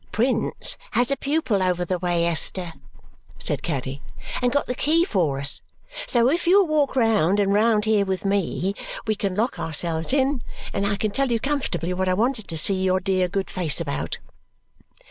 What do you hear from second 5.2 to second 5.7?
us.